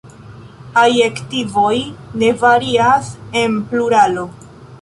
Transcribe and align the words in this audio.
Adjektivoj 0.83 1.75
ne 2.23 2.31
varias 2.45 3.15
en 3.45 3.63
pluralo. 3.75 4.27